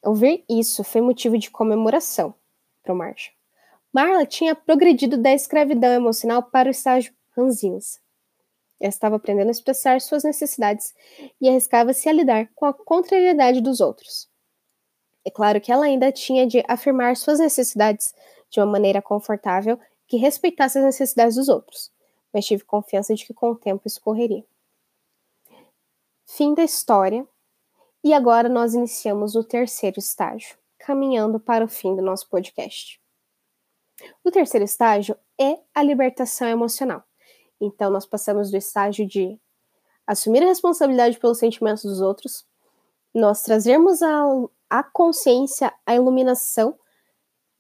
[0.05, 2.33] Ouvir isso foi motivo de comemoração
[2.81, 3.36] para o Marshall.
[3.97, 7.99] Marla tinha progredido da escravidão emocional para o estágio ranzinza.
[8.79, 10.95] Ela estava aprendendo a expressar suas necessidades
[11.41, 14.29] e arriscava-se a lidar com a contrariedade dos outros.
[15.25, 18.15] É claro que ela ainda tinha de afirmar suas necessidades
[18.51, 21.91] de uma maneira confortável que respeitasse as necessidades dos outros,
[22.35, 24.45] mas tive confiança de que com o tempo isso correria.
[26.27, 27.27] Fim da história.
[28.05, 33.01] E agora nós iniciamos o terceiro estágio, caminhando para o fim do nosso podcast.
[34.25, 37.03] O terceiro estágio é a libertação emocional.
[37.61, 39.39] Então, nós passamos do estágio de
[40.07, 42.47] assumir a responsabilidade pelos sentimentos dos outros,
[43.15, 44.25] nós trazermos a
[44.69, 46.77] a consciência, a iluminação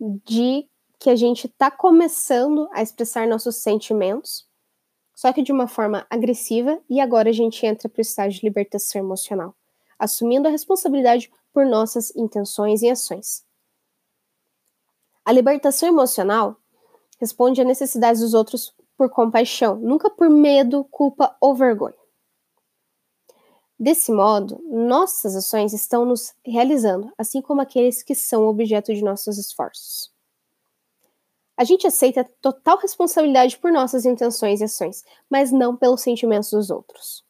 [0.00, 0.68] de
[0.98, 4.46] que a gente está começando a expressar nossos sentimentos,
[5.14, 8.46] só que de uma forma agressiva, e agora a gente entra para o estágio de
[8.46, 9.54] libertação emocional,
[9.98, 13.45] assumindo a responsabilidade por nossas intenções e ações.
[15.26, 16.56] A libertação emocional
[17.18, 21.96] responde às necessidades dos outros por compaixão, nunca por medo, culpa ou vergonha.
[23.76, 29.36] Desse modo, nossas ações estão nos realizando, assim como aqueles que são objeto de nossos
[29.36, 30.12] esforços.
[31.56, 36.70] A gente aceita total responsabilidade por nossas intenções e ações, mas não pelos sentimentos dos
[36.70, 37.24] outros.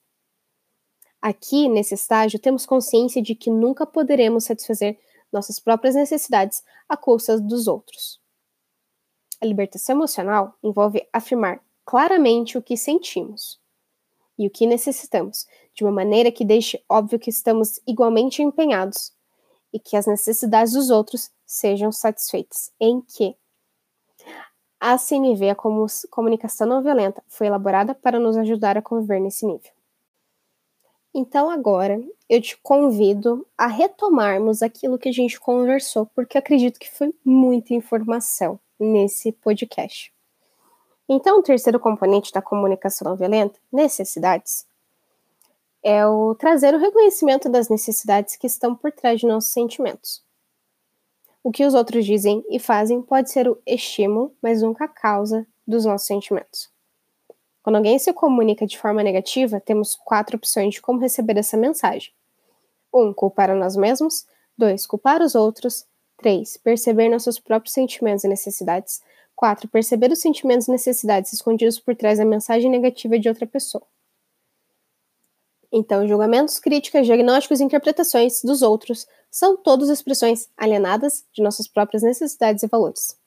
[1.23, 4.99] Aqui, nesse estágio, temos consciência de que nunca poderemos satisfazer
[5.33, 8.21] nossas próprias necessidades à custa dos outros.
[9.41, 13.61] A libertação emocional envolve afirmar claramente o que sentimos
[14.39, 19.13] e o que necessitamos, de uma maneira que deixe óbvio que estamos igualmente empenhados
[19.73, 23.37] e que as necessidades dos outros sejam satisfeitas, em que
[24.81, 25.57] a CNV, a
[26.11, 29.76] comunicação não violenta, foi elaborada para nos ajudar a conviver nesse nível.
[31.19, 31.99] Então agora
[32.29, 37.73] eu te convido a retomarmos aquilo que a gente conversou, porque acredito que foi muita
[37.73, 40.13] informação nesse podcast.
[41.09, 44.67] Então, o terceiro componente da comunicação não violenta, necessidades,
[45.83, 50.23] é o trazer o reconhecimento das necessidades que estão por trás de nossos sentimentos.
[51.43, 55.47] O que os outros dizem e fazem pode ser o estímulo, mas nunca a causa
[55.67, 56.76] dos nossos sentimentos.
[57.67, 62.13] Quando alguém se comunica de forma negativa, temos quatro opções de como receber essa mensagem.
[62.95, 63.01] 1.
[63.01, 64.25] Um, culpar a nós mesmos.
[64.57, 64.87] 2.
[64.87, 65.85] Culpar os outros.
[66.19, 66.59] 3.
[66.59, 69.03] Perceber nossos próprios sentimentos e necessidades.
[69.35, 69.67] 4.
[69.67, 73.83] Perceber os sentimentos e necessidades escondidos por trás da mensagem negativa de outra pessoa.
[75.73, 82.05] Então, julgamentos, críticas, diagnósticos e interpretações dos outros são todas expressões alienadas de nossas próprias
[82.05, 83.19] necessidades e valores.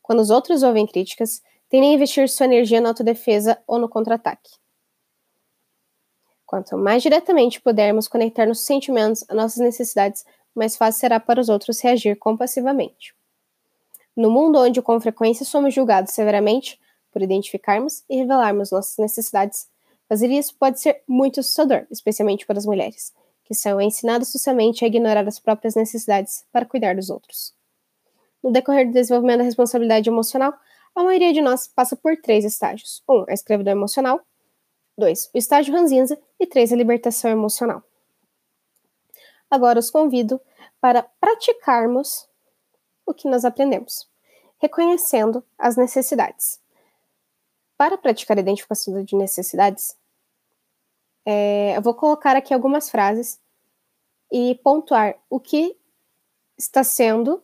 [0.00, 4.50] Quando os outros ouvem críticas, tendem a investir sua energia na autodefesa ou no contra-ataque.
[6.46, 11.48] Quanto mais diretamente pudermos conectar nossos sentimentos a nossas necessidades, mais fácil será para os
[11.48, 13.14] outros reagir compassivamente.
[14.16, 16.80] No mundo onde com frequência somos julgados severamente
[17.12, 19.68] por identificarmos e revelarmos nossas necessidades,
[20.08, 23.12] fazer isso pode ser muito assustador, especialmente para as mulheres,
[23.44, 27.54] que são ensinadas socialmente a ignorar as próprias necessidades para cuidar dos outros.
[28.42, 30.54] No decorrer do desenvolvimento da responsabilidade emocional,
[30.94, 33.14] a maioria de nós passa por três estágios: 1.
[33.14, 34.20] Um, a escravidão emocional.
[34.96, 35.30] 2.
[35.34, 36.18] O estágio ranzinza.
[36.40, 36.72] E 3.
[36.72, 37.82] A libertação emocional.
[39.50, 40.40] Agora os convido
[40.80, 42.28] para praticarmos
[43.06, 44.08] o que nós aprendemos,
[44.58, 46.60] reconhecendo as necessidades.
[47.76, 49.96] Para praticar a identificação de necessidades,
[51.24, 53.40] é, eu vou colocar aqui algumas frases
[54.30, 55.76] e pontuar o que
[56.56, 57.42] está sendo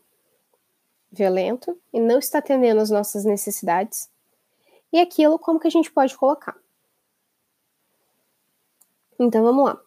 [1.14, 4.10] violento e não está atendendo às nossas necessidades
[4.92, 6.56] e aquilo como que a gente pode colocar.
[9.18, 9.80] Então vamos lá.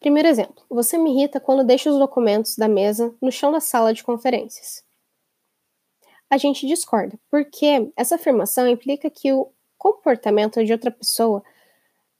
[0.00, 3.92] Primeiro exemplo: você me irrita quando deixa os documentos da mesa no chão da sala
[3.92, 4.84] de conferências
[6.34, 11.42] a gente discorda, porque essa afirmação implica que o comportamento de outra pessoa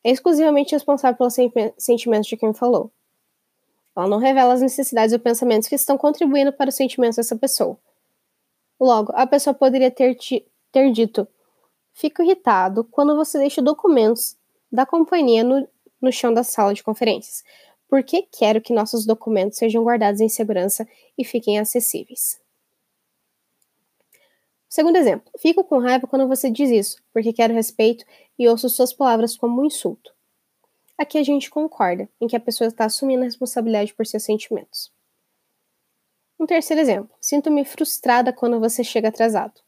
[0.03, 1.35] é exclusivamente responsável pelos
[1.79, 2.91] sentimentos de quem falou.
[3.97, 7.79] Ela não revela as necessidades ou pensamentos que estão contribuindo para os sentimentos dessa pessoa.
[8.85, 10.15] Logo, a pessoa poderia ter,
[10.71, 11.27] ter dito:
[11.95, 14.37] Fico irritado quando você deixa documentos
[14.71, 15.67] da companhia no,
[16.03, 17.43] no chão da sala de conferências,
[17.89, 22.39] porque quero que nossos documentos sejam guardados em segurança e fiquem acessíveis.
[24.69, 28.05] Segundo exemplo, fico com raiva quando você diz isso, porque quero respeito
[28.39, 30.13] e ouço suas palavras como um insulto.
[30.99, 34.93] Aqui a gente concorda em que a pessoa está assumindo a responsabilidade por seus sentimentos.
[36.39, 39.61] Um terceiro exemplo, sinto-me frustrada quando você chega atrasado.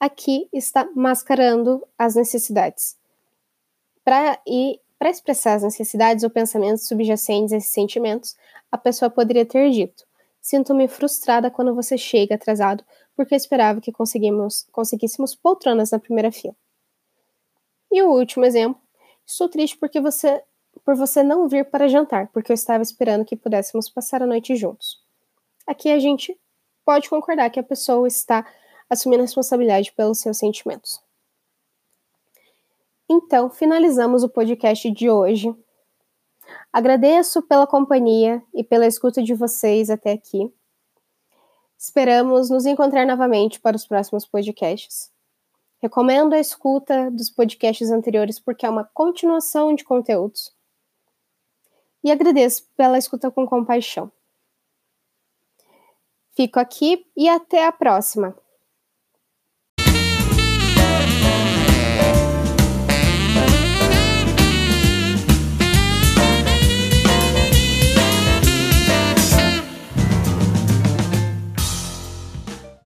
[0.00, 2.96] Aqui está mascarando as necessidades.
[4.04, 4.40] Para
[5.10, 8.36] expressar as necessidades ou pensamentos subjacentes a esses sentimentos,
[8.70, 10.04] a pessoa poderia ter dito:
[10.40, 12.84] Sinto-me frustrada quando você chega atrasado
[13.16, 16.54] porque esperava que conseguíssemos poltronas na primeira fila.
[17.90, 18.80] E o último exemplo,
[19.26, 20.42] estou triste porque você,
[20.84, 24.54] por você não vir para jantar, porque eu estava esperando que pudéssemos passar a noite
[24.54, 25.02] juntos.
[25.68, 26.34] Aqui a gente
[26.82, 28.50] pode concordar que a pessoa está
[28.88, 30.98] assumindo a responsabilidade pelos seus sentimentos.
[33.06, 35.54] Então, finalizamos o podcast de hoje.
[36.72, 40.50] Agradeço pela companhia e pela escuta de vocês até aqui.
[41.76, 45.12] Esperamos nos encontrar novamente para os próximos podcasts.
[45.82, 50.50] Recomendo a escuta dos podcasts anteriores porque é uma continuação de conteúdos.
[52.02, 54.10] E agradeço pela escuta com compaixão.
[56.38, 58.32] Fico aqui e até a próxima!